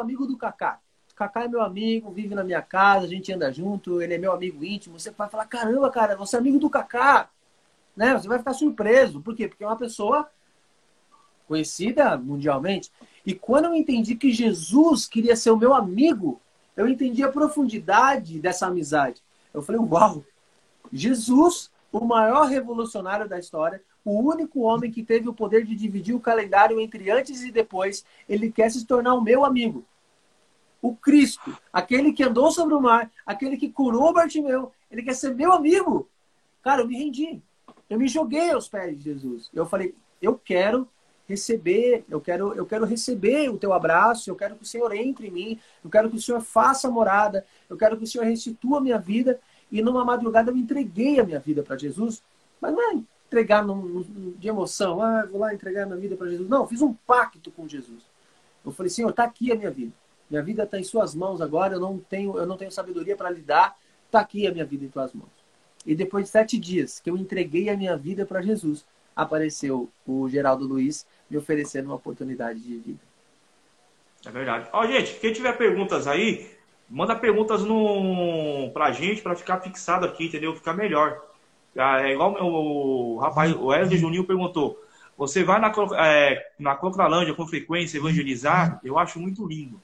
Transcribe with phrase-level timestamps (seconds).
[0.00, 0.80] amigo do Kaká.
[1.14, 4.32] Kaká é meu amigo, vive na minha casa, a gente anda junto, ele é meu
[4.32, 4.98] amigo íntimo.
[4.98, 7.28] Você vai falar, caramba, cara, você é amigo do Kaká.
[7.96, 8.16] Né?
[8.16, 9.20] Você vai ficar surpreso.
[9.20, 9.48] Por quê?
[9.48, 10.30] Porque é uma pessoa
[11.48, 12.92] conhecida mundialmente.
[13.26, 16.40] E quando eu entendi que Jesus queria ser o meu amigo,
[16.76, 19.20] eu entendi a profundidade dessa amizade.
[19.52, 20.24] Eu falei, uau,
[20.92, 26.14] Jesus, o maior revolucionário da história, o único homem que teve o poder de dividir
[26.14, 29.84] o calendário entre antes e depois, ele quer se tornar o meu amigo.
[30.80, 35.34] O Cristo, aquele que andou sobre o mar, aquele que curou Bartimeu, ele quer ser
[35.34, 36.08] meu amigo.
[36.62, 37.42] Cara, eu me rendi.
[37.88, 39.50] Eu me joguei aos pés de Jesus.
[39.52, 40.88] Eu falei, eu quero
[41.28, 45.28] receber, eu quero, eu quero receber o teu abraço, eu quero que o Senhor entre
[45.28, 48.78] em mim, eu quero que o Senhor faça morada, eu quero que o Senhor restitua
[48.78, 49.38] a minha vida.
[49.70, 52.22] E numa madrugada eu entreguei a minha vida para Jesus,
[52.60, 56.28] mas não é entregar num, num, de emoção, ah, vou lá entregar minha vida para
[56.28, 56.48] Jesus.
[56.48, 58.02] Não, fiz um pacto com Jesus.
[58.64, 59.92] Eu falei, Senhor, está aqui a minha vida.
[60.30, 63.30] Minha vida está em suas mãos agora, eu não tenho, eu não tenho sabedoria para
[63.30, 65.30] lidar, está aqui a minha vida em tuas mãos.
[65.86, 68.84] E depois de sete dias que eu entreguei a minha vida para Jesus,
[69.16, 73.00] apareceu o Geraldo Luiz me oferecendo uma oportunidade de vida.
[74.26, 74.68] É verdade.
[74.72, 76.50] Ó, gente, quem tiver perguntas aí,
[76.88, 78.70] manda perguntas no...
[78.72, 80.54] pra gente para ficar fixado aqui, entendeu?
[80.54, 81.22] Ficar melhor.
[81.76, 84.82] Ah, é igual o, o rapaz, o Wesley Juninho perguntou.
[85.16, 88.80] Você vai na, é, na Cocralândia com frequência evangelizar?
[88.84, 89.80] Eu acho muito lindo.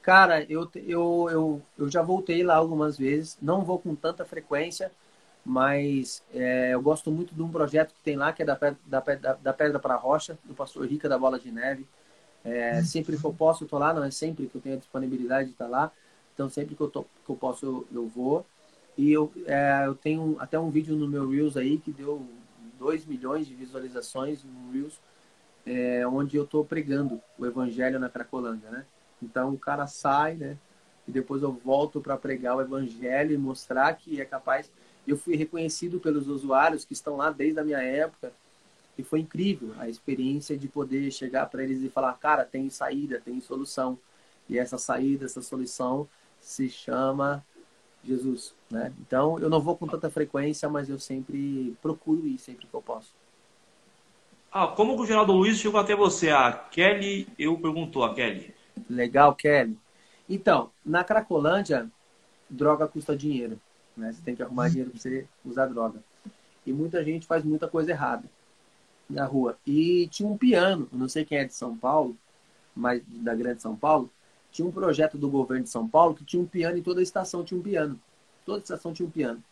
[0.00, 3.36] Cara, eu, eu, eu, eu já voltei lá algumas vezes.
[3.42, 4.92] Não vou com tanta frequência,
[5.44, 9.00] mas é, eu gosto muito de um projeto que tem lá, que é da, da,
[9.00, 11.84] da, da Pedra para a Rocha, do pastor Rica da Bola de Neve.
[12.44, 14.78] É, sempre que eu posso, eu tô lá, não é sempre que eu tenho a
[14.78, 15.90] disponibilidade de estar lá.
[16.36, 18.44] Então, sempre que eu, tô, que eu posso, eu, vou.
[18.94, 22.26] E eu, é, eu tenho até um vídeo no meu Reels aí que deu
[22.78, 25.00] 2 milhões de visualizações no Reels,
[25.64, 28.84] é, onde eu estou pregando o evangelho na Cracolândia, né?
[29.22, 30.58] Então, o cara sai, né?
[31.08, 34.70] E depois eu volto para pregar o evangelho e mostrar que é capaz
[35.06, 38.32] eu fui reconhecido pelos usuários que estão lá desde a minha época
[38.98, 43.20] e foi incrível a experiência de poder chegar para eles e falar, cara, tem saída,
[43.24, 43.98] tem solução.
[44.48, 46.08] E essa saída, essa solução
[46.46, 47.44] se chama
[48.04, 48.92] Jesus, né?
[49.00, 52.80] Então, eu não vou com tanta frequência, mas eu sempre procuro ir sempre que eu
[52.80, 53.12] posso.
[54.52, 56.30] Ah, como o Geraldo Luiz chegou até você?
[56.30, 58.54] A Kelly, eu perguntou, a Kelly.
[58.88, 59.76] Legal, Kelly.
[60.28, 61.90] Então, na Cracolândia,
[62.48, 63.60] droga custa dinheiro.
[63.96, 64.12] Né?
[64.12, 66.00] Você tem que arrumar dinheiro para você usar droga.
[66.64, 68.24] E muita gente faz muita coisa errada
[69.10, 69.58] na rua.
[69.66, 72.16] E tinha um piano, não sei quem é de São Paulo,
[72.74, 74.08] mas da Grande São Paulo,
[74.50, 77.02] tinha um projeto do governo de São Paulo que tinha um piano e toda a
[77.02, 78.00] estação tinha um piano.
[78.44, 79.42] Toda a estação tinha um piano.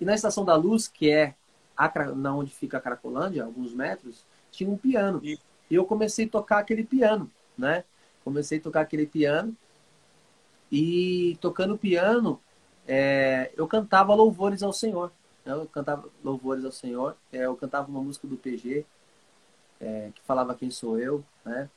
[0.00, 1.34] E na Estação da Luz, que é
[1.76, 5.20] a, na onde fica a Cracolândia, alguns metros, tinha um piano.
[5.24, 5.38] E
[5.70, 7.84] eu comecei a tocar aquele piano, né?
[8.24, 9.56] Comecei a tocar aquele piano.
[10.70, 12.40] E tocando piano,
[12.86, 15.12] é, eu cantava louvores ao Senhor.
[15.44, 17.16] Eu cantava louvores ao Senhor.
[17.32, 18.84] É, eu cantava uma música do PG,
[19.80, 21.70] é, que falava Quem Sou Eu, né?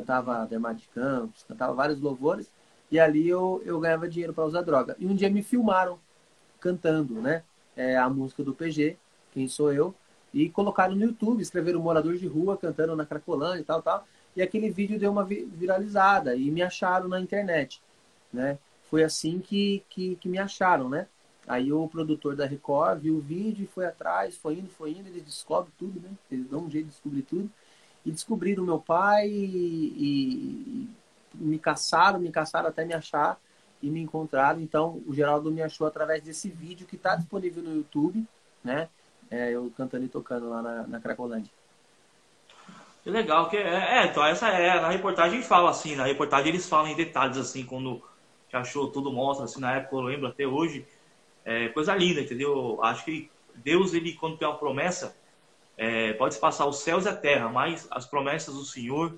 [0.00, 2.50] Cantava Dermar de Campos, cantava vários louvores.
[2.90, 4.96] E ali eu, eu ganhava dinheiro para usar droga.
[4.98, 5.98] E um dia me filmaram
[6.60, 7.42] cantando, né?
[7.76, 8.96] É, a música do PG,
[9.32, 9.94] Quem Sou Eu.
[10.32, 14.06] E colocaram no YouTube, escreveram Morador de Rua cantando na Cracolândia e tal, tal.
[14.36, 17.82] E aquele vídeo deu uma viralizada e me acharam na internet,
[18.32, 18.58] né?
[18.88, 21.06] foi assim que, que, que, me acharam, né?
[21.46, 25.08] Aí o produtor da Record viu o vídeo e foi atrás, foi indo, foi indo,
[25.08, 26.10] eles descobrem tudo, né?
[26.30, 27.50] Eles dão um jeito de descobrir tudo.
[28.04, 30.88] E descobriram meu pai e, e,
[31.34, 33.38] me caçaram, me caçaram até me achar
[33.82, 34.60] e me encontraram.
[34.60, 38.24] Então o Geraldo me achou através desse vídeo que está disponível no YouTube,
[38.62, 38.88] né?
[39.30, 41.52] É, eu cantando e tocando lá na, na Cracolândia.
[43.02, 46.68] Que legal, que é, é, então essa é, na reportagem fala assim, na reportagem eles
[46.68, 48.02] falam em detalhes assim, quando
[48.52, 50.86] achou tudo mostra, assim, na época eu lembro até hoje,
[51.44, 52.82] é coisa linda, entendeu?
[52.82, 55.16] Acho que Deus, ele quando tem uma promessa,
[55.78, 59.16] é, pode se passar os céus e a terra, mas as promessas do Senhor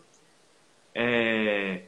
[0.94, 1.84] é,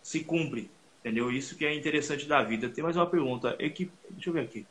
[0.00, 0.70] se cumprem,
[1.00, 1.32] entendeu?
[1.32, 2.68] Isso que é interessante da vida.
[2.68, 3.92] Tem mais uma pergunta, Equip...
[4.10, 4.66] deixa eu ver aqui,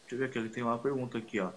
[0.00, 1.50] deixa eu ver aqui, tem uma pergunta aqui, ó.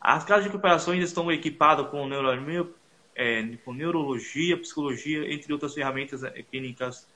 [0.00, 2.74] As casas de recuperação estão equipadas com, neuro...
[3.14, 7.08] é, com neurologia, psicologia, entre outras ferramentas é, clínicas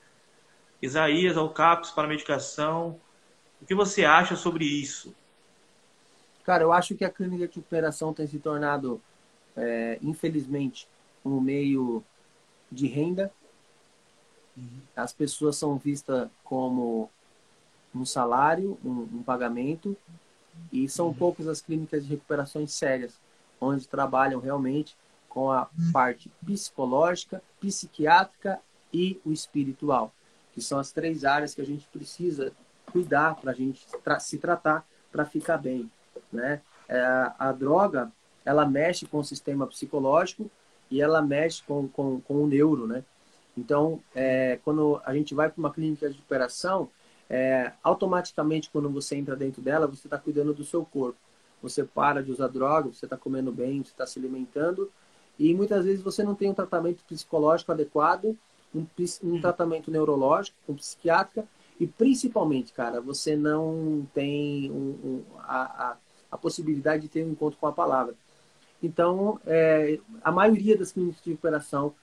[0.81, 2.99] Isaías ao CAPS para medicação.
[3.61, 5.13] O que você acha sobre isso?
[6.45, 9.01] Cara, eu acho que a clínica de recuperação tem se tornado,
[9.59, 10.87] é, infelizmente,
[11.23, 12.03] um meio
[12.71, 13.31] de renda.
[14.57, 14.81] Uhum.
[14.95, 17.09] As pessoas são vistas como
[17.93, 19.95] um salário, um, um pagamento,
[20.71, 21.13] e são uhum.
[21.13, 23.19] poucas as clínicas de recuperação sérias,
[23.59, 24.95] onde trabalham realmente
[25.27, 28.59] com a parte psicológica, psiquiátrica
[28.91, 30.13] e o espiritual,
[30.53, 32.51] que são as três áreas que a gente precisa
[32.91, 35.91] cuidar para a gente tra se tratar para ficar bem,
[36.31, 36.61] né?
[36.87, 38.11] É, a droga,
[38.49, 40.49] ela mexe com o sistema psicológico
[40.89, 43.03] e ela mexe com, com, com o neuro, né?
[43.55, 46.89] Então, é, quando a gente vai para uma clínica de recuperação,
[47.29, 51.19] é, automaticamente quando você entra dentro dela, você está cuidando do seu corpo.
[51.61, 54.91] Você para de usar droga, você está comendo bem, você está se alimentando
[55.37, 58.35] e muitas vezes você não tem um tratamento psicológico adequado,
[58.73, 58.83] um,
[59.23, 61.45] um tratamento neurológico, um psiquiátrica
[61.79, 65.97] e principalmente, cara, você não tem um, um, a, a,
[66.31, 68.15] a, possibilidade de ter um encontro com a palavra.
[68.81, 71.93] Então, é, a maioria das clínicas de recuperação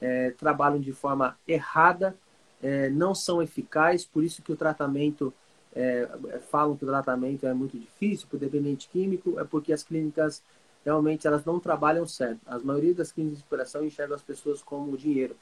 [0.00, 2.16] é, trabalham de forma errada,
[2.62, 5.32] é, não são eficazes, por isso que o tratamento,
[5.74, 6.08] é,
[6.50, 10.42] falam que o tratamento é muito difícil para o dependente químico, é porque as clínicas
[10.84, 12.40] realmente elas não trabalham certo.
[12.46, 15.36] A maioria das clínicas de recuperação enxergam as pessoas como dinheiro.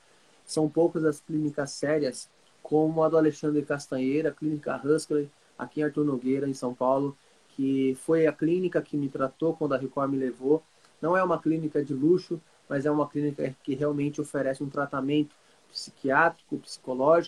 [0.44, 2.28] São poucas as clínicas sérias
[2.62, 5.28] como a do Alexandre Castanheira, a clínica Huskler,
[5.58, 7.16] aqui em Arthur Nogueira, em São Paulo,
[7.50, 10.62] que foi a clínica que me tratou quando a Record me levou.
[11.02, 15.34] Não é uma clínica de luxo, mas é uma clínica que realmente oferece um tratamento
[15.70, 17.20] psiquiátrico, psicológico